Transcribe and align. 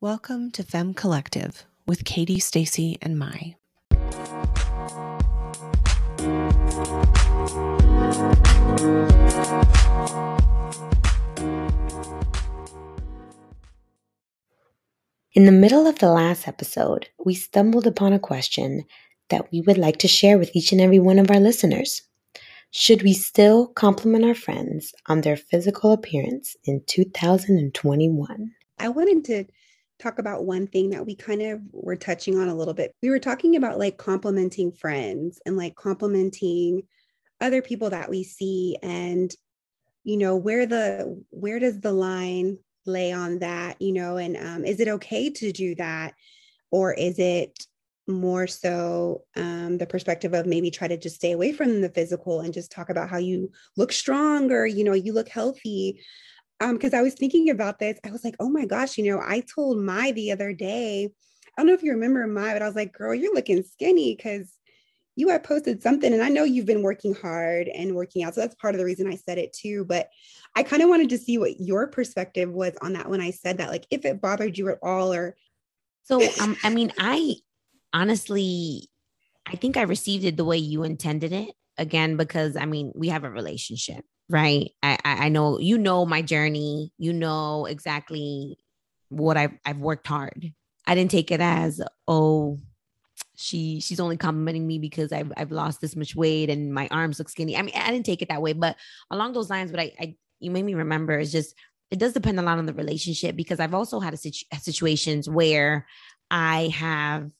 Welcome 0.00 0.52
to 0.52 0.62
Femme 0.62 0.94
Collective 0.94 1.64
with 1.84 2.04
Katie, 2.04 2.38
Stacy, 2.38 2.98
and 3.02 3.18
Mai. 3.18 3.56
In 15.32 15.46
the 15.46 15.50
middle 15.50 15.88
of 15.88 15.98
the 15.98 16.12
last 16.12 16.46
episode, 16.46 17.08
we 17.24 17.34
stumbled 17.34 17.88
upon 17.88 18.12
a 18.12 18.20
question 18.20 18.84
that 19.30 19.50
we 19.50 19.62
would 19.62 19.78
like 19.78 19.96
to 19.96 20.06
share 20.06 20.38
with 20.38 20.54
each 20.54 20.70
and 20.70 20.80
every 20.80 21.00
one 21.00 21.18
of 21.18 21.28
our 21.28 21.40
listeners. 21.40 22.02
Should 22.70 23.02
we 23.02 23.14
still 23.14 23.66
compliment 23.66 24.24
our 24.24 24.36
friends 24.36 24.94
on 25.06 25.22
their 25.22 25.36
physical 25.36 25.90
appearance 25.90 26.56
in 26.62 26.84
2021? 26.86 28.52
I 28.78 28.88
wanted 28.90 29.24
to 29.24 29.44
talk 29.98 30.18
about 30.18 30.44
one 30.44 30.66
thing 30.66 30.90
that 30.90 31.04
we 31.04 31.14
kind 31.14 31.42
of 31.42 31.60
were 31.72 31.96
touching 31.96 32.38
on 32.38 32.48
a 32.48 32.54
little 32.54 32.74
bit. 32.74 32.94
We 33.02 33.10
were 33.10 33.18
talking 33.18 33.56
about 33.56 33.78
like 33.78 33.96
complimenting 33.96 34.72
friends 34.72 35.40
and 35.44 35.56
like 35.56 35.74
complimenting 35.74 36.82
other 37.40 37.62
people 37.62 37.90
that 37.90 38.10
we 38.10 38.24
see 38.24 38.76
and 38.82 39.32
you 40.04 40.16
know 40.16 40.36
where 40.36 40.66
the 40.66 41.22
where 41.30 41.58
does 41.58 41.80
the 41.80 41.92
line 41.92 42.58
lay 42.86 43.12
on 43.12 43.38
that 43.40 43.80
you 43.80 43.92
know 43.92 44.16
and 44.16 44.36
um, 44.36 44.64
is 44.64 44.80
it 44.80 44.88
okay 44.88 45.30
to 45.30 45.52
do 45.52 45.74
that 45.74 46.14
or 46.70 46.92
is 46.92 47.18
it 47.18 47.66
more 48.06 48.46
so 48.46 49.22
um, 49.36 49.76
the 49.76 49.86
perspective 49.86 50.32
of 50.32 50.46
maybe 50.46 50.70
try 50.70 50.88
to 50.88 50.96
just 50.96 51.16
stay 51.16 51.32
away 51.32 51.52
from 51.52 51.82
the 51.82 51.90
physical 51.90 52.40
and 52.40 52.54
just 52.54 52.72
talk 52.72 52.88
about 52.88 53.10
how 53.10 53.18
you 53.18 53.52
look 53.76 53.92
strong 53.92 54.50
or 54.50 54.66
you 54.66 54.82
know 54.82 54.94
you 54.94 55.12
look 55.12 55.28
healthy 55.28 56.00
um 56.60 56.74
because 56.74 56.94
i 56.94 57.02
was 57.02 57.14
thinking 57.14 57.50
about 57.50 57.78
this 57.78 57.98
i 58.04 58.10
was 58.10 58.24
like 58.24 58.36
oh 58.40 58.48
my 58.48 58.64
gosh 58.64 58.98
you 58.98 59.10
know 59.10 59.22
i 59.24 59.40
told 59.40 59.78
Mai 59.78 60.12
the 60.12 60.32
other 60.32 60.52
day 60.52 61.04
i 61.06 61.60
don't 61.60 61.66
know 61.66 61.74
if 61.74 61.82
you 61.82 61.92
remember 61.92 62.26
Mai, 62.26 62.52
but 62.52 62.62
i 62.62 62.66
was 62.66 62.76
like 62.76 62.92
girl 62.92 63.14
you're 63.14 63.34
looking 63.34 63.62
skinny 63.62 64.14
because 64.14 64.52
you 65.16 65.28
had 65.28 65.42
posted 65.42 65.82
something 65.82 66.12
and 66.12 66.22
i 66.22 66.28
know 66.28 66.44
you've 66.44 66.66
been 66.66 66.82
working 66.82 67.14
hard 67.14 67.68
and 67.68 67.94
working 67.94 68.22
out 68.22 68.34
so 68.34 68.40
that's 68.40 68.54
part 68.56 68.74
of 68.74 68.78
the 68.78 68.84
reason 68.84 69.06
i 69.06 69.16
said 69.16 69.38
it 69.38 69.52
too 69.52 69.84
but 69.84 70.08
i 70.54 70.62
kind 70.62 70.82
of 70.82 70.88
wanted 70.88 71.08
to 71.08 71.18
see 71.18 71.38
what 71.38 71.60
your 71.60 71.86
perspective 71.88 72.50
was 72.50 72.72
on 72.82 72.92
that 72.92 73.08
when 73.08 73.20
i 73.20 73.30
said 73.30 73.58
that 73.58 73.70
like 73.70 73.86
if 73.90 74.04
it 74.04 74.20
bothered 74.20 74.56
you 74.56 74.68
at 74.68 74.78
all 74.82 75.12
or 75.12 75.36
so 76.04 76.22
um, 76.40 76.56
i 76.62 76.70
mean 76.70 76.92
i 76.98 77.34
honestly, 77.92 78.88
I 79.46 79.56
think 79.56 79.76
I 79.76 79.82
received 79.82 80.24
it 80.24 80.36
the 80.36 80.44
way 80.44 80.58
you 80.58 80.82
intended 80.82 81.32
it. 81.32 81.50
Again, 81.76 82.16
because 82.16 82.56
I 82.56 82.66
mean, 82.66 82.92
we 82.94 83.08
have 83.08 83.24
a 83.24 83.30
relationship, 83.30 84.04
right? 84.28 84.70
I, 84.82 84.98
I 85.04 85.28
know 85.28 85.58
you 85.58 85.78
know 85.78 86.04
my 86.04 86.22
journey. 86.22 86.92
You 86.98 87.12
know 87.12 87.66
exactly 87.66 88.58
what 89.08 89.36
I've 89.36 89.52
I've 89.64 89.78
worked 89.78 90.06
hard. 90.06 90.52
I 90.86 90.94
didn't 90.94 91.10
take 91.10 91.30
it 91.30 91.40
as 91.40 91.80
oh, 92.06 92.58
she 93.36 93.80
she's 93.80 94.00
only 94.00 94.16
complimenting 94.16 94.66
me 94.66 94.78
because 94.78 95.12
I've 95.12 95.32
I've 95.36 95.52
lost 95.52 95.80
this 95.80 95.96
much 95.96 96.14
weight 96.14 96.50
and 96.50 96.72
my 96.72 96.88
arms 96.90 97.18
look 97.18 97.28
skinny. 97.28 97.56
I 97.56 97.62
mean, 97.62 97.74
I 97.76 97.90
didn't 97.90 98.06
take 98.06 98.22
it 98.22 98.28
that 98.28 98.42
way, 98.42 98.52
but 98.52 98.76
along 99.10 99.32
those 99.32 99.50
lines, 99.50 99.70
what 99.70 99.80
I, 99.80 99.92
I 100.00 100.16
you 100.40 100.50
made 100.50 100.64
me 100.64 100.74
remember 100.74 101.18
is 101.18 101.32
just 101.32 101.54
it 101.90 101.98
does 101.98 102.12
depend 102.12 102.38
a 102.38 102.42
lot 102.42 102.58
on 102.58 102.66
the 102.66 102.74
relationship 102.74 103.34
because 103.34 103.60
I've 103.60 103.74
also 103.74 104.00
had 104.00 104.12
a 104.12 104.16
situ- 104.16 104.44
situations 104.60 105.28
where 105.28 105.86
I 106.30 106.68
have 106.74 107.30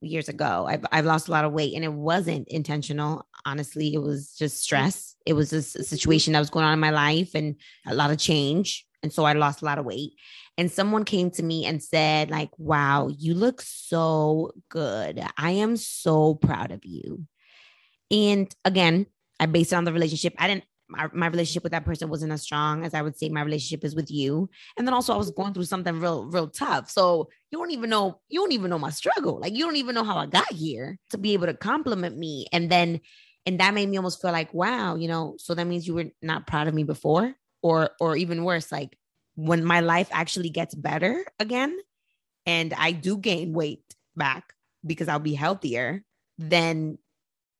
years 0.00 0.28
ago. 0.28 0.66
I've, 0.68 0.84
I've 0.92 1.04
lost 1.04 1.28
a 1.28 1.32
lot 1.32 1.44
of 1.44 1.52
weight 1.52 1.74
and 1.74 1.84
it 1.84 1.92
wasn't 1.92 2.48
intentional. 2.48 3.26
Honestly, 3.44 3.94
it 3.94 3.98
was 3.98 4.34
just 4.34 4.56
mm. 4.56 4.60
stress. 4.60 5.16
It 5.26 5.32
was 5.32 5.50
just 5.50 5.76
a 5.76 5.84
situation 5.84 6.32
that 6.32 6.38
was 6.38 6.50
going 6.50 6.64
on 6.64 6.72
in 6.72 6.80
my 6.80 6.90
life 6.90 7.34
and 7.34 7.56
a 7.86 7.94
lot 7.94 8.10
of 8.10 8.18
change. 8.18 8.86
And 9.02 9.12
so 9.12 9.24
I 9.24 9.32
lost 9.32 9.62
a 9.62 9.64
lot 9.64 9.78
of 9.78 9.84
weight. 9.84 10.12
And 10.56 10.70
someone 10.70 11.04
came 11.04 11.30
to 11.32 11.42
me 11.42 11.66
and 11.66 11.82
said, 11.82 12.30
like, 12.30 12.50
wow, 12.58 13.08
you 13.16 13.34
look 13.34 13.62
so 13.62 14.52
good. 14.68 15.22
I 15.36 15.52
am 15.52 15.76
so 15.76 16.34
proud 16.34 16.72
of 16.72 16.84
you. 16.84 17.26
And 18.10 18.52
again, 18.64 19.06
I 19.38 19.46
based 19.46 19.72
it 19.72 19.76
on 19.76 19.84
the 19.84 19.92
relationship. 19.92 20.34
I 20.38 20.48
didn't 20.48 20.64
my, 20.88 21.08
my 21.12 21.26
relationship 21.26 21.62
with 21.62 21.72
that 21.72 21.84
person 21.84 22.08
wasn't 22.08 22.32
as 22.32 22.42
strong 22.42 22.84
as 22.84 22.94
I 22.94 23.02
would 23.02 23.16
say 23.16 23.28
my 23.28 23.42
relationship 23.42 23.84
is 23.84 23.94
with 23.94 24.10
you. 24.10 24.48
And 24.76 24.86
then 24.86 24.94
also 24.94 25.14
I 25.14 25.18
was 25.18 25.30
going 25.30 25.52
through 25.52 25.64
something 25.64 26.00
real, 26.00 26.24
real 26.26 26.48
tough. 26.48 26.90
So 26.90 27.28
you 27.50 27.58
don't 27.58 27.70
even 27.70 27.90
know, 27.90 28.20
you 28.28 28.40
don't 28.40 28.52
even 28.52 28.70
know 28.70 28.78
my 28.78 28.90
struggle. 28.90 29.38
Like 29.40 29.54
you 29.54 29.64
don't 29.64 29.76
even 29.76 29.94
know 29.94 30.04
how 30.04 30.16
I 30.16 30.26
got 30.26 30.52
here 30.52 30.98
to 31.10 31.18
be 31.18 31.34
able 31.34 31.46
to 31.46 31.54
compliment 31.54 32.16
me. 32.16 32.46
And 32.52 32.70
then, 32.70 33.00
and 33.46 33.60
that 33.60 33.74
made 33.74 33.88
me 33.88 33.96
almost 33.96 34.20
feel 34.20 34.32
like, 34.32 34.52
wow, 34.52 34.96
you 34.96 35.08
know, 35.08 35.36
so 35.38 35.54
that 35.54 35.66
means 35.66 35.86
you 35.86 35.94
were 35.94 36.06
not 36.22 36.46
proud 36.46 36.68
of 36.68 36.74
me 36.74 36.84
before, 36.84 37.34
or, 37.62 37.90
or 38.00 38.16
even 38.16 38.44
worse, 38.44 38.70
like 38.72 38.96
when 39.34 39.64
my 39.64 39.80
life 39.80 40.08
actually 40.10 40.50
gets 40.50 40.74
better 40.74 41.24
again, 41.38 41.78
and 42.44 42.74
I 42.74 42.92
do 42.92 43.16
gain 43.16 43.52
weight 43.52 43.82
back 44.16 44.52
because 44.84 45.08
I'll 45.08 45.18
be 45.18 45.34
healthier, 45.34 46.02
then 46.38 46.98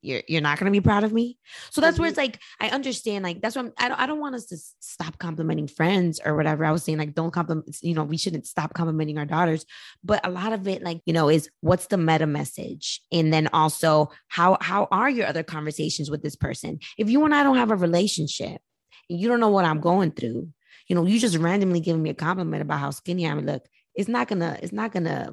you're 0.00 0.22
you're 0.28 0.40
not 0.40 0.58
going 0.58 0.72
to 0.72 0.76
be 0.76 0.82
proud 0.82 1.04
of 1.04 1.12
me. 1.12 1.38
So 1.70 1.80
that's 1.80 1.98
where 1.98 2.08
it's 2.08 2.18
mm-hmm. 2.18 2.32
like 2.32 2.40
i 2.60 2.68
understand 2.68 3.24
like 3.24 3.40
that's 3.40 3.56
what 3.56 3.66
I'm, 3.66 3.72
i 3.78 3.88
don't, 3.88 4.00
I 4.00 4.06
don't 4.06 4.20
want 4.20 4.34
us 4.34 4.46
to 4.46 4.56
stop 4.80 5.18
complimenting 5.18 5.68
friends 5.68 6.20
or 6.24 6.36
whatever. 6.36 6.64
I 6.64 6.72
was 6.72 6.84
saying 6.84 6.98
like 6.98 7.14
don't 7.14 7.30
compliment 7.30 7.76
you 7.82 7.94
know 7.94 8.04
we 8.04 8.16
shouldn't 8.16 8.46
stop 8.46 8.74
complimenting 8.74 9.18
our 9.18 9.26
daughters. 9.26 9.64
But 10.04 10.26
a 10.26 10.30
lot 10.30 10.52
of 10.52 10.66
it 10.68 10.82
like 10.82 11.00
you 11.06 11.12
know 11.12 11.28
is 11.28 11.50
what's 11.60 11.86
the 11.86 11.98
meta 11.98 12.26
message? 12.26 13.00
And 13.12 13.32
then 13.32 13.48
also 13.52 14.10
how 14.28 14.58
how 14.60 14.88
are 14.90 15.10
your 15.10 15.26
other 15.26 15.42
conversations 15.42 16.10
with 16.10 16.22
this 16.22 16.36
person? 16.36 16.78
If 16.96 17.10
you 17.10 17.24
and 17.24 17.34
i 17.34 17.42
don't 17.42 17.56
have 17.56 17.70
a 17.70 17.76
relationship 17.76 18.60
and 19.08 19.18
you 19.18 19.28
don't 19.28 19.40
know 19.40 19.48
what 19.48 19.64
i'm 19.64 19.80
going 19.80 20.10
through 20.10 20.48
you 20.86 20.94
know 20.94 21.04
you 21.04 21.18
just 21.18 21.36
randomly 21.36 21.80
giving 21.80 22.02
me 22.02 22.10
a 22.10 22.14
compliment 22.14 22.62
about 22.62 22.80
how 22.80 22.90
skinny 22.90 23.28
i 23.28 23.34
look 23.34 23.66
it's 23.94 24.08
not 24.08 24.28
gonna 24.28 24.58
it's 24.62 24.72
not 24.72 24.92
gonna 24.92 25.32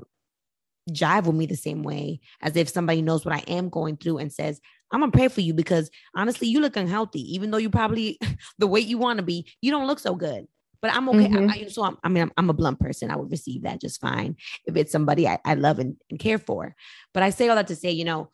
jive 0.90 1.26
with 1.26 1.36
me 1.36 1.46
the 1.46 1.56
same 1.56 1.84
way 1.84 2.20
as 2.42 2.56
if 2.56 2.70
somebody 2.70 3.02
knows 3.02 3.26
what 3.26 3.36
I 3.36 3.44
am 3.48 3.70
going 3.70 3.98
through 3.98 4.20
and 4.20 4.32
says, 4.32 4.60
I'm 4.92 5.00
gonna 5.00 5.12
pray 5.12 5.28
for 5.28 5.42
you 5.42 5.54
because 5.54 5.90
honestly, 6.16 6.48
you 6.48 6.60
look 6.60 6.76
unhealthy, 6.76 7.22
even 7.34 7.52
though 7.52 7.58
you 7.58 7.70
probably 7.70 8.20
the 8.60 8.68
weight 8.68 8.88
you 8.88 8.98
want 8.98 9.18
to 9.18 9.24
be, 9.24 9.52
you 9.62 9.72
don't 9.72 9.88
look 9.88 10.00
so 10.00 10.16
good. 10.16 10.48
But 10.82 10.94
I'm 10.94 11.10
okay. 11.10 11.28
Mm-hmm. 11.28 11.50
I, 11.50 11.68
so 11.68 11.84
I'm, 11.84 11.98
I 12.04 12.10
mean, 12.10 12.24
I'm, 12.24 12.32
I'm, 12.38 12.50
a 12.50 12.54
blunt 12.54 12.80
person. 12.80 13.10
I 13.10 13.16
would 13.16 13.32
receive 13.32 13.64
that 13.64 13.82
just 13.82 14.00
fine 14.00 14.36
if 14.66 14.76
it's 14.76 14.92
somebody 14.92 15.28
I, 15.28 15.40
I 15.44 15.56
love 15.56 15.80
and, 15.80 15.96
and 16.12 16.20
care 16.20 16.38
for. 16.38 16.76
But 17.12 17.24
I 17.24 17.32
say 17.32 17.50
all 17.50 17.56
that 17.56 17.68
to 17.68 17.76
say, 17.76 17.90
you 17.90 18.06
know, 18.06 18.30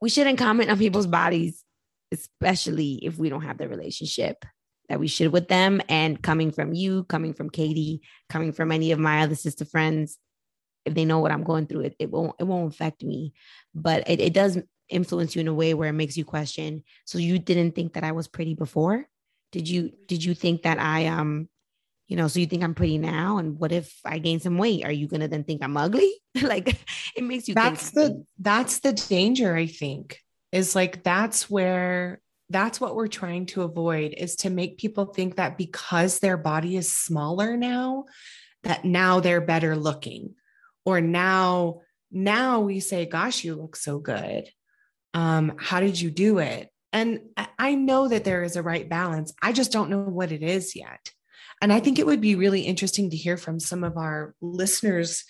we 0.00 0.08
shouldn't 0.08 0.38
comment 0.38 0.70
on 0.70 0.78
people's 0.78 1.06
bodies, 1.06 1.62
especially 2.12 2.98
if 3.04 3.18
we 3.18 3.28
don't 3.28 3.42
have 3.42 3.58
the 3.58 3.68
relationship 3.68 4.44
that 4.88 4.98
we 4.98 5.06
should 5.06 5.32
with 5.32 5.46
them. 5.46 5.80
And 5.88 6.20
coming 6.20 6.50
from 6.50 6.74
you, 6.74 7.04
coming 7.04 7.34
from 7.34 7.50
Katie, 7.50 8.00
coming 8.28 8.52
from 8.52 8.72
any 8.72 8.90
of 8.90 8.98
my 8.98 9.22
other 9.22 9.36
sister 9.36 9.64
friends, 9.64 10.18
if 10.84 10.94
they 10.94 11.04
know 11.04 11.20
what 11.20 11.32
I'm 11.32 11.44
going 11.44 11.66
through, 11.66 11.80
it, 11.80 11.96
it 11.98 12.10
won't 12.10 12.34
it 12.38 12.44
won't 12.44 12.72
affect 12.72 13.02
me. 13.02 13.32
But 13.74 14.08
it, 14.08 14.20
it 14.20 14.32
does 14.32 14.58
influence 14.88 15.34
you 15.34 15.40
in 15.40 15.48
a 15.48 15.54
way 15.54 15.74
where 15.74 15.88
it 15.88 15.94
makes 15.94 16.16
you 16.16 16.24
question. 16.24 16.84
So 17.04 17.18
you 17.18 17.38
didn't 17.38 17.72
think 17.72 17.94
that 17.94 18.04
I 18.04 18.12
was 18.12 18.28
pretty 18.28 18.54
before? 18.54 19.06
Did 19.52 19.68
you 19.68 19.92
did 20.08 20.24
you 20.24 20.34
think 20.34 20.62
that 20.62 20.78
I 20.78 21.06
um 21.06 21.48
you 22.06 22.16
know, 22.16 22.28
so 22.28 22.38
you 22.38 22.46
think 22.46 22.62
I'm 22.62 22.74
pretty 22.74 22.98
now? 22.98 23.38
And 23.38 23.58
what 23.58 23.72
if 23.72 23.98
I 24.04 24.18
gain 24.18 24.38
some 24.38 24.58
weight? 24.58 24.84
Are 24.84 24.92
you 24.92 25.08
gonna 25.08 25.28
then 25.28 25.44
think 25.44 25.62
I'm 25.62 25.76
ugly? 25.76 26.12
like 26.42 26.76
it 27.16 27.24
makes 27.24 27.48
you 27.48 27.54
that's 27.54 27.90
the 27.90 28.24
that's 28.38 28.80
the 28.80 28.92
danger, 28.92 29.54
I 29.54 29.66
think, 29.66 30.20
is 30.52 30.74
like 30.74 31.02
that's 31.02 31.48
where 31.48 32.20
that's 32.50 32.80
what 32.80 32.94
we're 32.94 33.08
trying 33.08 33.46
to 33.46 33.62
avoid 33.62 34.14
is 34.16 34.36
to 34.36 34.50
make 34.50 34.76
people 34.76 35.06
think 35.06 35.36
that 35.36 35.56
because 35.56 36.18
their 36.18 36.36
body 36.36 36.76
is 36.76 36.94
smaller 36.94 37.56
now, 37.56 38.04
that 38.64 38.84
now 38.84 39.20
they're 39.20 39.40
better 39.40 39.74
looking 39.74 40.34
or 40.84 41.00
now 41.00 41.80
now 42.10 42.60
we 42.60 42.80
say 42.80 43.06
gosh 43.06 43.44
you 43.44 43.54
look 43.54 43.76
so 43.76 43.98
good. 43.98 44.48
Um 45.12 45.54
how 45.58 45.80
did 45.80 46.00
you 46.00 46.10
do 46.10 46.38
it? 46.38 46.70
And 46.92 47.20
i 47.58 47.74
know 47.74 48.08
that 48.08 48.24
there 48.24 48.42
is 48.42 48.56
a 48.56 48.62
right 48.62 48.88
balance. 48.88 49.32
I 49.42 49.52
just 49.52 49.72
don't 49.72 49.90
know 49.90 50.04
what 50.04 50.32
it 50.32 50.42
is 50.42 50.76
yet. 50.76 51.10
And 51.60 51.72
i 51.72 51.80
think 51.80 51.98
it 51.98 52.06
would 52.06 52.20
be 52.20 52.34
really 52.34 52.62
interesting 52.62 53.10
to 53.10 53.16
hear 53.16 53.36
from 53.36 53.58
some 53.60 53.84
of 53.84 53.96
our 53.96 54.34
listeners 54.40 55.24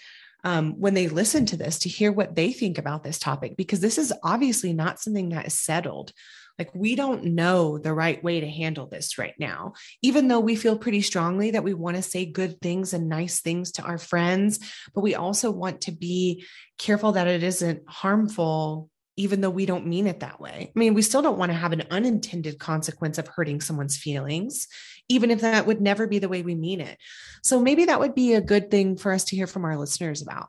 um, 0.44 0.78
when 0.78 0.92
they 0.92 1.08
listen 1.08 1.46
to 1.46 1.56
this 1.56 1.78
to 1.80 1.88
hear 1.88 2.12
what 2.12 2.36
they 2.36 2.52
think 2.52 2.76
about 2.76 3.02
this 3.02 3.18
topic 3.18 3.56
because 3.56 3.80
this 3.80 3.96
is 3.96 4.12
obviously 4.22 4.74
not 4.74 5.00
something 5.00 5.30
that 5.30 5.46
is 5.46 5.58
settled 5.58 6.12
like, 6.58 6.74
we 6.74 6.94
don't 6.94 7.24
know 7.24 7.78
the 7.78 7.92
right 7.92 8.22
way 8.22 8.40
to 8.40 8.48
handle 8.48 8.86
this 8.86 9.18
right 9.18 9.34
now, 9.38 9.74
even 10.02 10.28
though 10.28 10.40
we 10.40 10.56
feel 10.56 10.78
pretty 10.78 11.00
strongly 11.00 11.52
that 11.52 11.64
we 11.64 11.74
want 11.74 11.96
to 11.96 12.02
say 12.02 12.24
good 12.24 12.60
things 12.60 12.94
and 12.94 13.08
nice 13.08 13.40
things 13.40 13.72
to 13.72 13.82
our 13.82 13.98
friends, 13.98 14.60
but 14.94 15.02
we 15.02 15.14
also 15.14 15.50
want 15.50 15.82
to 15.82 15.92
be 15.92 16.44
careful 16.78 17.12
that 17.12 17.26
it 17.26 17.42
isn't 17.42 17.82
harmful 17.88 18.90
even 19.16 19.40
though 19.40 19.50
we 19.50 19.66
don't 19.66 19.86
mean 19.86 20.06
it 20.06 20.20
that 20.20 20.40
way. 20.40 20.72
I 20.74 20.78
mean, 20.78 20.94
we 20.94 21.02
still 21.02 21.22
don't 21.22 21.38
want 21.38 21.52
to 21.52 21.58
have 21.58 21.72
an 21.72 21.84
unintended 21.90 22.58
consequence 22.58 23.18
of 23.18 23.28
hurting 23.28 23.60
someone's 23.60 23.96
feelings, 23.96 24.66
even 25.08 25.30
if 25.30 25.42
that 25.42 25.66
would 25.66 25.80
never 25.80 26.06
be 26.06 26.18
the 26.18 26.28
way 26.28 26.42
we 26.42 26.54
mean 26.54 26.80
it. 26.80 26.98
So 27.42 27.60
maybe 27.60 27.84
that 27.84 28.00
would 28.00 28.14
be 28.14 28.34
a 28.34 28.40
good 28.40 28.70
thing 28.70 28.96
for 28.96 29.12
us 29.12 29.24
to 29.26 29.36
hear 29.36 29.46
from 29.46 29.64
our 29.64 29.76
listeners 29.76 30.20
about. 30.20 30.48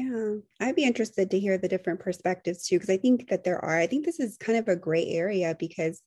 Yeah, 0.00 0.36
I'd 0.60 0.76
be 0.76 0.84
interested 0.84 1.30
to 1.30 1.38
hear 1.38 1.58
the 1.58 1.68
different 1.68 2.00
perspectives 2.00 2.66
too, 2.66 2.76
because 2.76 2.88
I 2.88 2.96
think 2.96 3.28
that 3.28 3.44
there 3.44 3.62
are, 3.62 3.78
I 3.78 3.86
think 3.86 4.06
this 4.06 4.18
is 4.18 4.38
kind 4.38 4.58
of 4.58 4.66
a 4.68 4.76
gray 4.76 5.06
area 5.06 5.54
because 5.58 6.00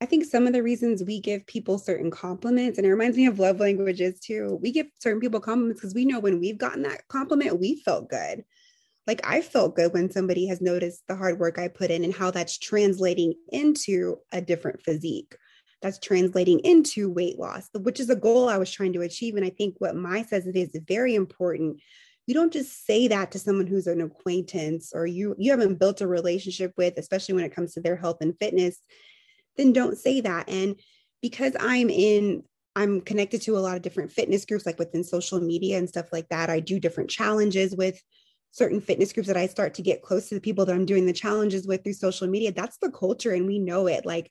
I 0.00 0.06
think 0.06 0.24
some 0.24 0.48
of 0.48 0.52
the 0.52 0.62
reasons 0.62 1.04
we 1.04 1.20
give 1.20 1.46
people 1.46 1.78
certain 1.78 2.10
compliments, 2.10 2.78
and 2.78 2.86
it 2.86 2.90
reminds 2.90 3.16
me 3.16 3.26
of 3.26 3.38
love 3.38 3.60
languages 3.60 4.18
too. 4.18 4.58
We 4.60 4.72
give 4.72 4.88
certain 4.98 5.20
people 5.20 5.38
compliments 5.38 5.80
because 5.80 5.94
we 5.94 6.04
know 6.04 6.18
when 6.18 6.40
we've 6.40 6.58
gotten 6.58 6.82
that 6.82 7.06
compliment, 7.06 7.60
we 7.60 7.80
felt 7.84 8.08
good. 8.08 8.42
Like 9.06 9.20
I 9.24 9.40
felt 9.40 9.76
good 9.76 9.92
when 9.92 10.10
somebody 10.10 10.48
has 10.48 10.60
noticed 10.60 11.04
the 11.06 11.14
hard 11.14 11.38
work 11.38 11.60
I 11.60 11.68
put 11.68 11.92
in 11.92 12.02
and 12.02 12.12
how 12.12 12.32
that's 12.32 12.58
translating 12.58 13.34
into 13.50 14.16
a 14.32 14.40
different 14.40 14.82
physique. 14.82 15.36
That's 15.80 16.00
translating 16.00 16.58
into 16.60 17.08
weight 17.08 17.38
loss, 17.38 17.68
which 17.72 18.00
is 18.00 18.10
a 18.10 18.16
goal 18.16 18.48
I 18.48 18.58
was 18.58 18.70
trying 18.70 18.94
to 18.94 19.02
achieve. 19.02 19.36
And 19.36 19.44
I 19.44 19.50
think 19.50 19.76
what 19.78 19.94
Mai 19.94 20.22
says 20.22 20.48
it 20.48 20.56
is 20.56 20.76
very 20.88 21.14
important 21.14 21.80
you 22.26 22.34
don't 22.34 22.52
just 22.52 22.86
say 22.86 23.08
that 23.08 23.32
to 23.32 23.38
someone 23.38 23.66
who's 23.66 23.86
an 23.86 24.00
acquaintance 24.00 24.92
or 24.94 25.06
you 25.06 25.34
you 25.38 25.50
haven't 25.50 25.78
built 25.78 26.00
a 26.00 26.06
relationship 26.06 26.72
with 26.76 26.94
especially 26.96 27.34
when 27.34 27.44
it 27.44 27.54
comes 27.54 27.74
to 27.74 27.80
their 27.80 27.96
health 27.96 28.18
and 28.20 28.38
fitness 28.38 28.80
then 29.56 29.72
don't 29.72 29.98
say 29.98 30.20
that. 30.20 30.48
And 30.48 30.76
because 31.20 31.54
I'm 31.58 31.90
in, 31.90 32.42
I'm 32.74 33.00
connected 33.00 33.42
to 33.42 33.56
a 33.56 33.60
lot 33.60 33.76
of 33.76 33.82
different 33.82 34.12
fitness 34.12 34.44
groups, 34.44 34.66
like 34.66 34.78
within 34.78 35.04
social 35.04 35.40
media 35.40 35.78
and 35.78 35.88
stuff 35.88 36.06
like 36.12 36.28
that. 36.28 36.50
I 36.50 36.60
do 36.60 36.80
different 36.80 37.10
challenges 37.10 37.76
with 37.76 38.00
certain 38.50 38.80
fitness 38.80 39.12
groups 39.12 39.28
that 39.28 39.36
I 39.36 39.46
start 39.46 39.74
to 39.74 39.82
get 39.82 40.02
close 40.02 40.28
to 40.28 40.34
the 40.34 40.40
people 40.40 40.64
that 40.66 40.74
I'm 40.74 40.86
doing 40.86 41.06
the 41.06 41.12
challenges 41.12 41.66
with 41.66 41.84
through 41.84 41.94
social 41.94 42.26
media. 42.28 42.52
That's 42.52 42.78
the 42.78 42.90
culture, 42.90 43.32
and 43.32 43.46
we 43.46 43.58
know 43.58 43.86
it. 43.86 44.06
Like 44.06 44.30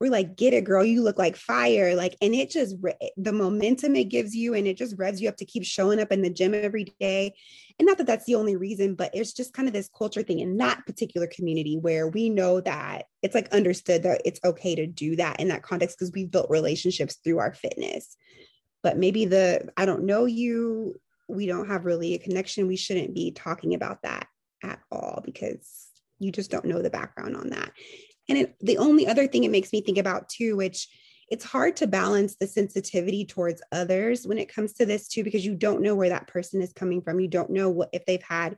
we're 0.00 0.10
like, 0.10 0.36
get 0.36 0.54
it, 0.54 0.64
girl. 0.64 0.84
You 0.84 1.02
look 1.02 1.18
like 1.18 1.36
fire. 1.36 1.94
Like, 1.96 2.16
and 2.22 2.34
it 2.34 2.50
just, 2.50 2.76
the 3.16 3.32
momentum 3.32 3.96
it 3.96 4.04
gives 4.04 4.34
you 4.34 4.54
and 4.54 4.66
it 4.66 4.76
just 4.76 4.96
revs 4.96 5.20
you 5.20 5.28
up 5.28 5.36
to 5.38 5.44
keep 5.44 5.64
showing 5.64 6.00
up 6.00 6.12
in 6.12 6.22
the 6.22 6.30
gym 6.30 6.54
every 6.54 6.84
day. 7.00 7.34
And 7.78 7.86
not 7.86 7.98
that 7.98 8.06
that's 8.06 8.24
the 8.24 8.36
only 8.36 8.56
reason, 8.56 8.94
but 8.94 9.10
it's 9.12 9.32
just 9.32 9.52
kind 9.52 9.66
of 9.66 9.74
this 9.74 9.90
culture 9.96 10.22
thing 10.22 10.38
in 10.38 10.56
that 10.58 10.86
particular 10.86 11.26
community 11.26 11.78
where 11.78 12.08
we 12.08 12.30
know 12.30 12.60
that 12.60 13.06
it's 13.22 13.34
like 13.34 13.52
understood 13.52 14.04
that 14.04 14.22
it's 14.24 14.40
okay 14.44 14.74
to 14.76 14.86
do 14.86 15.16
that 15.16 15.40
in 15.40 15.48
that 15.48 15.62
context 15.62 15.98
because 15.98 16.12
we've 16.12 16.30
built 16.30 16.50
relationships 16.50 17.16
through 17.24 17.38
our 17.38 17.52
fitness. 17.52 18.16
But 18.82 18.98
maybe 18.98 19.24
the, 19.24 19.68
I 19.76 19.84
don't 19.84 20.04
know 20.04 20.26
you, 20.26 21.00
we 21.28 21.46
don't 21.46 21.68
have 21.68 21.84
really 21.84 22.14
a 22.14 22.18
connection. 22.18 22.68
We 22.68 22.76
shouldn't 22.76 23.14
be 23.14 23.32
talking 23.32 23.74
about 23.74 24.02
that 24.02 24.28
at 24.62 24.78
all 24.90 25.22
because 25.24 25.88
you 26.18 26.32
just 26.32 26.50
don't 26.50 26.64
know 26.64 26.82
the 26.82 26.90
background 26.90 27.36
on 27.36 27.50
that. 27.50 27.72
And 28.28 28.38
it, 28.38 28.56
the 28.60 28.78
only 28.78 29.06
other 29.06 29.26
thing 29.26 29.44
it 29.44 29.50
makes 29.50 29.72
me 29.72 29.80
think 29.80 29.98
about 29.98 30.28
too, 30.28 30.56
which 30.56 30.88
it's 31.30 31.44
hard 31.44 31.76
to 31.76 31.86
balance 31.86 32.36
the 32.36 32.46
sensitivity 32.46 33.24
towards 33.24 33.62
others 33.72 34.26
when 34.26 34.38
it 34.38 34.52
comes 34.52 34.72
to 34.74 34.86
this 34.86 35.08
too, 35.08 35.24
because 35.24 35.44
you 35.44 35.54
don't 35.54 35.82
know 35.82 35.94
where 35.94 36.08
that 36.08 36.26
person 36.26 36.62
is 36.62 36.72
coming 36.72 37.02
from. 37.02 37.20
You 37.20 37.28
don't 37.28 37.50
know 37.50 37.68
what 37.70 37.90
if 37.92 38.06
they've 38.06 38.22
had 38.22 38.56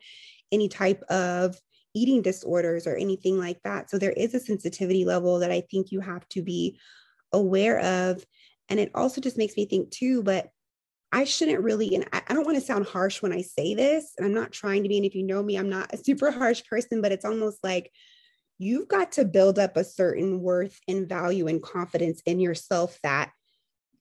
any 0.53 0.69
type 0.69 1.03
of 1.11 1.59
eating 1.95 2.23
disorders 2.23 2.87
or 2.87 2.95
anything 2.95 3.39
like 3.39 3.61
that. 3.65 3.91
So 3.91 3.99
there 3.99 4.13
is 4.13 4.35
a 4.35 4.41
sensitivity 4.41 5.05
level 5.05 5.41
that 5.41 5.51
I 5.51 5.63
think 5.63 5.91
you 5.91 6.01
have 6.01 6.29
to 6.31 6.43
be 6.43 6.79
aware 7.33 7.81
of. 7.81 8.25
And 8.69 8.79
it 8.79 8.93
also 8.95 9.21
just 9.21 9.39
makes 9.39 9.57
me 9.57 9.67
think 9.67 9.91
too, 9.91 10.23
but 10.23 10.51
I 11.13 11.25
shouldn't 11.25 11.65
really, 11.65 11.97
and 11.97 12.07
I, 12.13 12.23
don't 12.33 12.47
want 12.47 12.57
to 12.57 12.65
sound 12.65 12.87
harsh 12.87 13.21
when 13.21 13.33
I 13.33 13.43
say 13.43 13.75
this, 13.75 14.13
and 14.17 14.25
I'm 14.25 14.35
not 14.35 14.53
trying 14.53 14.85
to 14.85 14.89
be. 14.89 14.97
And 14.97 15.05
if 15.05 15.17
you 15.17 15.25
know 15.25 15.43
me, 15.43 15.57
I'm 15.59 15.69
not 15.69 15.93
a 15.93 15.97
super 15.97 16.31
harsh 16.31 16.63
person, 16.71 17.03
but 17.03 17.11
it's 17.11 17.25
almost 17.25 17.59
like 17.65 17.91
you've 18.61 18.89
got 18.89 19.13
to 19.13 19.25
build 19.25 19.59
up 19.59 19.79
a 19.79 19.83
certain 19.83 20.43
worth 20.43 20.79
and 20.87 21.09
value 21.09 21.47
and 21.47 21.63
confidence 21.63 22.21
in 22.27 22.39
yourself 22.39 22.99
that 23.03 23.33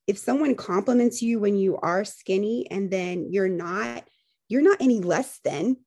if 0.05 0.17
someone 0.17 0.53
compliments 0.53 1.21
you 1.21 1.39
when 1.39 1.55
you 1.55 1.77
are 1.77 2.03
skinny 2.03 2.67
and 2.69 2.91
then 2.91 3.27
you're 3.31 3.47
not, 3.47 4.05
you're 4.49 4.61
not 4.61 4.81
any 4.81 4.99
less 4.99 5.39
than, 5.45 5.77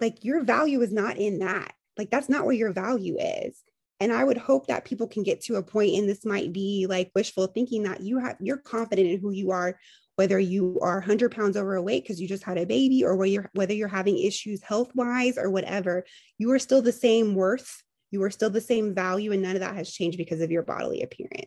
like 0.00 0.22
your 0.22 0.44
value 0.44 0.80
is 0.80 0.92
not 0.92 1.16
in 1.16 1.40
that. 1.40 1.72
Like 1.98 2.08
that's 2.08 2.28
not 2.28 2.44
where 2.44 2.54
your 2.54 2.72
value 2.72 3.16
is. 3.18 3.60
And 3.98 4.12
I 4.12 4.22
would 4.22 4.38
hope 4.38 4.68
that 4.68 4.84
people 4.84 5.08
can 5.08 5.24
get 5.24 5.40
to 5.44 5.56
a 5.56 5.62
point, 5.62 5.96
and 5.96 6.08
this 6.08 6.24
might 6.24 6.52
be 6.52 6.86
like 6.88 7.10
wishful 7.16 7.48
thinking 7.48 7.82
that 7.84 8.00
you 8.00 8.18
have 8.18 8.36
you're 8.40 8.58
confident 8.58 9.08
in 9.08 9.18
who 9.18 9.32
you 9.32 9.50
are 9.50 9.76
whether 10.16 10.38
you 10.38 10.78
are 10.82 10.94
100 10.94 11.30
pounds 11.30 11.56
overweight 11.56 12.02
because 12.02 12.20
you 12.20 12.26
just 12.26 12.42
had 12.42 12.58
a 12.58 12.66
baby 12.66 13.04
or 13.04 13.16
whether 13.16 13.30
you're, 13.30 13.50
whether 13.52 13.74
you're 13.74 13.88
having 13.88 14.18
issues 14.18 14.62
health 14.62 14.90
wise 14.94 15.38
or 15.38 15.50
whatever, 15.50 16.04
you 16.38 16.50
are 16.50 16.58
still 16.58 16.82
the 16.82 16.92
same 16.92 17.34
worth. 17.34 17.82
You 18.10 18.22
are 18.22 18.30
still 18.30 18.50
the 18.50 18.60
same 18.60 18.94
value, 18.94 19.32
and 19.32 19.42
none 19.42 19.56
of 19.56 19.60
that 19.60 19.74
has 19.74 19.92
changed 19.92 20.16
because 20.16 20.40
of 20.40 20.50
your 20.50 20.62
bodily 20.62 21.02
appearance. 21.02 21.46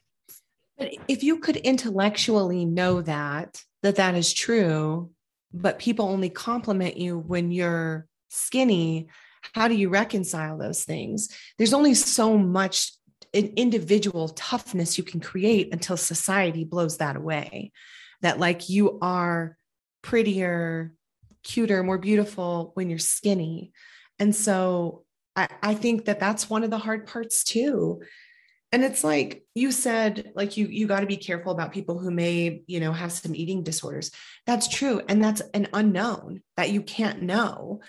But 0.78 0.94
if 1.08 1.24
you 1.24 1.40
could 1.40 1.56
intellectually 1.56 2.66
know 2.66 3.02
that, 3.02 3.62
that 3.82 3.96
that 3.96 4.16
is 4.16 4.34
true, 4.34 5.12
but 5.54 5.80
people 5.80 6.08
only 6.08 6.30
compliment 6.30 6.98
you 6.98 7.18
when 7.18 7.52
you're 7.52 8.08
skinny, 8.30 9.08
how 9.54 9.68
do 9.68 9.74
you 9.74 9.90
reconcile 9.90 10.58
those 10.58 10.84
things? 10.84 11.30
There's 11.58 11.74
only 11.74 11.94
so 11.94 12.38
much 12.38 12.92
an 13.34 13.54
individual 13.56 14.30
toughness 14.30 14.98
you 14.98 15.04
can 15.04 15.22
create 15.22 15.70
until 15.72 15.98
society 15.98 16.66
blows 16.66 16.98
that 16.98 17.16
away 17.16 17.72
that 18.22 18.40
like 18.40 18.70
you 18.70 19.00
are 19.02 19.58
prettier, 20.02 20.94
cuter, 21.44 21.84
more 21.84 21.98
beautiful 21.98 22.72
when 22.74 22.90
you're 22.90 23.00
skinny. 23.00 23.72
And 24.18 24.36
so 24.36 25.04
I, 25.36 25.48
I 25.62 25.74
think 25.74 26.06
that 26.06 26.20
that's 26.20 26.50
one 26.50 26.64
of 26.64 26.70
the 26.70 26.78
hard 26.78 27.08
parts 27.08 27.44
too. 27.44 28.02
And 28.72 28.84
it's 28.84 29.04
like 29.04 29.46
you 29.56 29.72
said, 29.72 30.32
like 30.36 30.56
you 30.56 30.68
you 30.68 30.86
got 30.86 31.00
to 31.00 31.08
be 31.08 31.18
careful 31.18 31.52
about 31.52 31.74
people 31.74 31.98
who 31.98 32.12
may, 32.12 32.62
you 32.68 32.80
know, 32.80 32.92
have 32.92 33.12
some 33.12 33.36
eating 33.36 33.64
disorders. 33.64 34.12
That's 34.46 34.68
true. 34.68 35.02
And 35.10 35.24
that's 35.24 35.42
an 35.54 35.68
unknown 35.74 36.44
that 36.56 36.70
you 36.70 36.82
can't 36.84 37.24
know. 37.24 37.82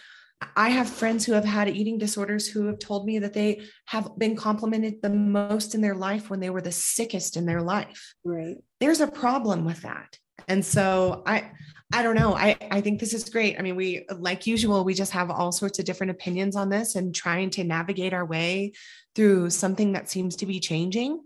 I 0.56 0.70
have 0.70 0.88
friends 0.88 1.25
who 1.25 1.32
have 1.32 1.44
had 1.44 1.69
eating 1.69 1.98
disorders 1.98 2.48
who 2.48 2.66
have 2.66 2.78
told 2.78 3.06
me 3.06 3.19
that 3.19 3.34
they 3.34 3.62
have 3.87 4.10
been 4.19 4.37
complimented 4.37 5.02
the 5.02 5.10
most 5.10 5.75
in 5.75 5.81
their 5.81 5.94
life 5.94 6.31
when 6.31 6.40
they 6.40 6.50
were 6.50 6.62
the 6.62 6.72
sickest 6.72 7.37
in 7.37 7.46
their 7.46 7.60
life. 7.60 8.14
Right. 8.25 8.56
There's 8.78 9.00
a 9.00 9.06
problem 9.06 9.64
with 9.64 9.82
that. 9.82 10.19
And 10.48 10.64
so 10.64 11.22
I 11.26 11.50
I 11.92 12.02
don't 12.02 12.16
know. 12.16 12.34
I 12.34 12.56
I 12.70 12.81
think 12.81 13.00
this 13.00 13.14
is 13.14 13.28
great. 13.28 13.58
I 13.58 13.62
mean, 13.62 13.76
we 13.76 14.06
like 14.19 14.46
usual 14.46 14.84
we 14.84 14.94
just 14.94 15.12
have 15.12 15.31
all 15.31 15.52
sorts 15.52 15.78
of 15.78 15.84
different 15.84 16.12
opinions 16.12 16.56
on 16.56 16.69
this 16.70 16.94
and 16.94 17.14
trying 17.14 17.50
to 17.50 17.64
navigate 17.64 18.14
our 18.14 18.25
way 18.25 18.72
through 19.14 19.50
something 19.50 19.92
that 19.92 20.08
seems 20.08 20.37
to 20.37 20.46
be 20.46 20.60
changing. 20.60 21.20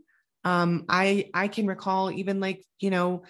Um 0.44 0.84
I 0.88 1.31
I 1.32 1.49
can 1.49 1.66
recall 1.66 2.11
even 2.11 2.40
like, 2.40 2.64
you 2.81 2.90
know, 2.90 3.22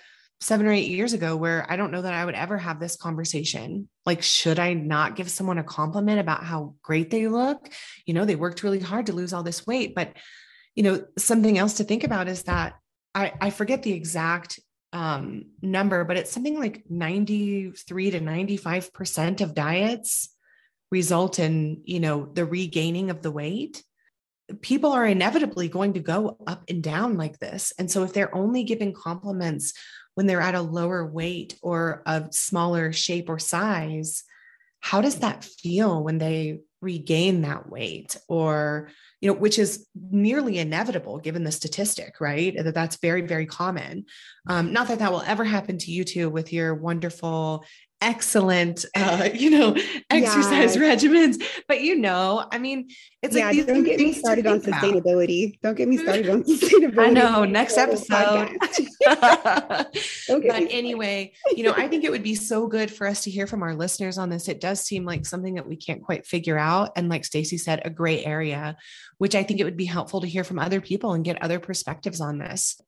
seven 0.44 0.66
or 0.66 0.72
eight 0.72 0.90
years 0.90 1.14
ago 1.14 1.34
where 1.36 1.64
I 1.70 1.76
don't 1.76 1.90
know 1.90 2.02
that 2.02 2.12
I 2.12 2.22
would 2.22 2.34
ever 2.34 2.58
have 2.58 2.78
this 2.78 2.96
conversation. 2.96 3.88
Like, 4.04 4.22
should 4.22 4.58
I 4.58 4.74
not 4.74 5.16
give 5.16 5.30
someone 5.30 5.56
a 5.56 5.64
compliment 5.64 6.20
about 6.20 6.44
how 6.44 6.74
great 6.82 7.10
they 7.10 7.28
look? 7.28 7.70
You 8.04 8.12
know, 8.12 8.26
they 8.26 8.36
worked 8.36 8.62
really 8.62 8.78
hard 8.78 9.06
to 9.06 9.14
lose 9.14 9.32
all 9.32 9.42
this 9.42 9.66
weight. 9.66 9.94
But, 9.94 10.12
you 10.74 10.82
know, 10.82 11.02
something 11.16 11.56
else 11.56 11.74
to 11.74 11.84
think 11.84 12.04
about 12.04 12.28
is 12.28 12.42
that 12.42 12.74
I, 13.14 13.32
I 13.40 13.48
forget 13.48 13.82
the 13.82 13.94
exact 13.94 14.60
um, 14.92 15.46
number, 15.62 16.04
but 16.04 16.18
it's 16.18 16.30
something 16.30 16.58
like 16.58 16.84
93 16.90 18.10
to 18.10 18.20
95% 18.20 19.40
of 19.40 19.54
diets 19.54 20.28
result 20.90 21.38
in, 21.38 21.80
you 21.84 22.00
know, 22.00 22.26
the 22.26 22.44
regaining 22.44 23.08
of 23.08 23.22
the 23.22 23.30
weight 23.30 23.82
people 24.60 24.92
are 24.92 25.06
inevitably 25.06 25.68
going 25.68 25.94
to 25.94 26.00
go 26.00 26.36
up 26.46 26.64
and 26.68 26.82
down 26.82 27.16
like 27.16 27.38
this. 27.38 27.72
And 27.78 27.90
so 27.90 28.02
if 28.02 28.12
they're 28.12 28.34
only 28.34 28.64
giving 28.64 28.92
compliments 28.92 29.72
when 30.14 30.26
they're 30.26 30.40
at 30.40 30.54
a 30.54 30.60
lower 30.60 31.04
weight 31.06 31.58
or 31.62 32.02
a 32.06 32.26
smaller 32.30 32.92
shape 32.92 33.28
or 33.28 33.38
size, 33.38 34.22
how 34.80 35.00
does 35.00 35.20
that 35.20 35.44
feel 35.44 36.04
when 36.04 36.18
they 36.18 36.60
regain 36.80 37.42
that 37.42 37.70
weight? 37.70 38.16
Or 38.28 38.90
you 39.20 39.28
know 39.28 39.38
which 39.38 39.58
is 39.58 39.86
nearly 39.94 40.58
inevitable 40.58 41.18
given 41.18 41.44
the 41.44 41.52
statistic 41.52 42.20
right? 42.20 42.54
That 42.56 42.74
that's 42.74 42.96
very 42.96 43.22
very 43.22 43.46
common. 43.46 44.04
Um, 44.48 44.72
not 44.72 44.88
that 44.88 44.98
that 44.98 45.12
will 45.12 45.22
ever 45.22 45.44
happen 45.44 45.78
to 45.78 45.90
you 45.90 46.04
two 46.04 46.28
with 46.28 46.52
your 46.52 46.74
wonderful 46.74 47.64
excellent 48.04 48.84
uh, 48.94 49.28
you 49.34 49.50
know 49.50 49.76
exercise 50.10 50.76
yeah. 50.76 50.82
regimens. 50.82 51.42
But 51.66 51.80
you 51.80 51.96
know 51.96 52.46
i 52.52 52.58
mean 52.58 52.88
it's 53.22 53.36
yeah, 53.36 53.50
like 53.50 53.66
don't 53.66 53.84
get 53.84 53.98
me 53.98 54.12
started 54.12 54.46
on 54.46 54.60
sustainability 54.60 55.48
about. 55.48 55.62
don't 55.62 55.76
get 55.76 55.88
me 55.88 55.96
started 55.96 56.28
on 56.28 56.42
sustainability 56.44 56.98
i 56.98 57.10
know 57.10 57.44
next 57.44 57.78
episode. 57.78 58.50
but 59.06 60.66
anyway 60.70 61.32
you 61.56 61.64
know 61.64 61.72
i 61.76 61.88
think 61.88 62.04
it 62.04 62.10
would 62.10 62.22
be 62.22 62.34
so 62.34 62.66
good 62.66 62.90
for 62.90 63.06
us 63.06 63.24
to 63.24 63.30
hear 63.30 63.46
from 63.46 63.62
our 63.62 63.74
listeners 63.74 64.18
on 64.18 64.28
this. 64.28 64.48
It 64.48 64.60
does 64.60 64.80
seem 64.80 65.04
like 65.04 65.26
something 65.26 65.54
that 65.54 65.66
we 65.66 65.76
can't 65.76 66.02
quite 66.02 66.26
figure 66.26 66.58
out. 66.58 66.92
And 66.96 67.08
like 67.08 67.24
stacy 67.24 67.56
said 67.58 67.80
a 67.84 67.90
gray 67.90 68.24
area 68.24 68.76
which 69.18 69.34
i 69.34 69.42
think 69.42 69.60
it 69.60 69.64
would 69.64 69.76
be 69.76 69.84
helpful 69.84 70.20
to 70.20 70.26
hear 70.26 70.44
from 70.44 70.58
other 70.58 70.80
people 70.80 71.12
and 71.12 71.24
get 71.24 71.42
other 71.42 71.58
perspectives 71.58 72.20
on 72.20 72.38
this 72.38 72.80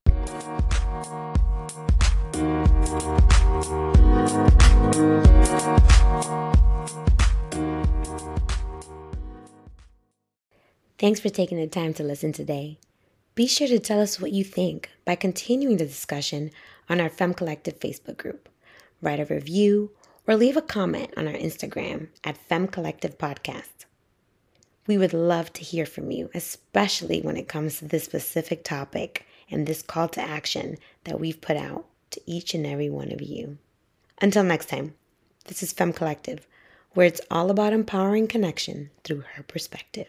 Thanks 10.98 11.20
for 11.20 11.28
taking 11.28 11.58
the 11.58 11.66
time 11.66 11.92
to 11.94 12.02
listen 12.02 12.32
today. 12.32 12.78
Be 13.34 13.46
sure 13.46 13.68
to 13.68 13.78
tell 13.78 14.00
us 14.00 14.18
what 14.18 14.32
you 14.32 14.42
think 14.42 14.88
by 15.04 15.14
continuing 15.14 15.76
the 15.76 15.84
discussion 15.84 16.50
on 16.88 17.02
our 17.02 17.10
Femme 17.10 17.34
Collective 17.34 17.78
Facebook 17.78 18.16
group. 18.16 18.48
Write 19.02 19.20
a 19.20 19.26
review 19.26 19.90
or 20.26 20.36
leave 20.36 20.56
a 20.56 20.62
comment 20.62 21.12
on 21.14 21.28
our 21.28 21.34
Instagram 21.34 22.08
at 22.24 22.38
Femme 22.38 22.66
Collective 22.66 23.18
Podcast. 23.18 23.84
We 24.86 24.96
would 24.96 25.12
love 25.12 25.52
to 25.52 25.62
hear 25.62 25.84
from 25.84 26.10
you, 26.10 26.30
especially 26.32 27.20
when 27.20 27.36
it 27.36 27.46
comes 27.46 27.78
to 27.78 27.84
this 27.84 28.04
specific 28.04 28.64
topic 28.64 29.26
and 29.50 29.66
this 29.66 29.82
call 29.82 30.08
to 30.08 30.22
action 30.22 30.78
that 31.04 31.20
we've 31.20 31.42
put 31.42 31.58
out 31.58 31.84
to 32.12 32.22
each 32.24 32.54
and 32.54 32.66
every 32.66 32.88
one 32.88 33.12
of 33.12 33.20
you. 33.20 33.58
Until 34.22 34.44
next 34.44 34.70
time, 34.70 34.94
this 35.44 35.62
is 35.62 35.74
Femme 35.74 35.92
Collective, 35.92 36.46
where 36.94 37.06
it's 37.06 37.20
all 37.30 37.50
about 37.50 37.74
empowering 37.74 38.28
connection 38.28 38.88
through 39.04 39.24
her 39.34 39.42
perspective. 39.42 40.08